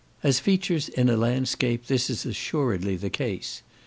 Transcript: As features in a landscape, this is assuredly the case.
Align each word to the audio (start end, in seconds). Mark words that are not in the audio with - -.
As 0.23 0.39
features 0.39 0.89
in 0.89 1.09
a 1.09 1.15
landscape, 1.15 1.85
this 1.85 2.09
is 2.09 2.25
assuredly 2.25 2.95
the 2.95 3.11
case. 3.11 3.61